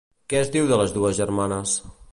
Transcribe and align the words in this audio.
Què 0.31 0.39
es 0.45 0.49
diu 0.55 0.71
de 0.71 0.79
les 0.81 0.95
dues 0.97 1.19
germanes? 1.21 1.77